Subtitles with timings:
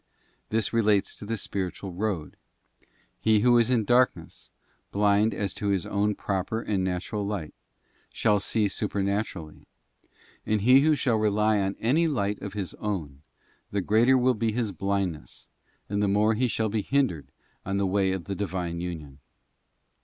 [0.27, 2.35] '* This relates to the spiritual road:
[3.19, 4.49] he who is in darkness,
[4.91, 7.53] blind as to his own proper and natural light,
[8.11, 9.67] shall see supernaturally,
[10.43, 13.21] and he who shall rely on any light of his own,
[13.69, 15.47] the greater will be his blindness,
[15.87, 17.27] and the more he shall be hindered
[17.63, 19.19] on the way of the Divine union.